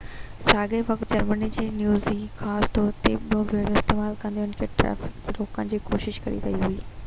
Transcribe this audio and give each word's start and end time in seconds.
ساڳئي 0.43 0.77
وقت 0.87 1.11
جرمني 1.11 1.49
جي 1.57 1.65
نيوي 1.81 2.15
خاص 2.39 2.71
طور 2.77 2.89
تي 3.05 3.13
يو 3.17 3.43
ٻيڙيون 3.53 3.77
استعمال 3.81 4.19
ڪندي 4.25 4.45
ان 4.47 4.57
ٽريفڪ 4.63 5.15
کي 5.27 5.39
روڪڻ 5.41 5.73
جي 5.75 5.85
ڪوشش 5.91 6.23
ڪري 6.27 6.45
رهي 6.49 6.65
هئي 6.69 6.85